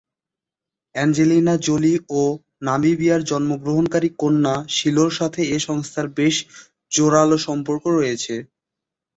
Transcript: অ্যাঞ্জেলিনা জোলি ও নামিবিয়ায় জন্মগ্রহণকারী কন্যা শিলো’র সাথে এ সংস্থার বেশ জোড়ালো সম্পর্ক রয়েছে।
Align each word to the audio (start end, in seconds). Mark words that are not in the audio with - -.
অ্যাঞ্জেলিনা 0.95 1.53
জোলি 1.65 1.93
ও 2.11 2.21
নামিবিয়ায় 2.61 3.27
জন্মগ্রহণকারী 3.29 4.09
কন্যা 4.21 4.55
শিলো’র 4.75 5.11
সাথে 5.19 5.41
এ 5.47 5.67
সংস্থার 5.67 6.07
বেশ 6.17 6.35
জোড়ালো 6.91 7.37
সম্পর্ক 7.47 7.83
রয়েছে। 7.97 8.35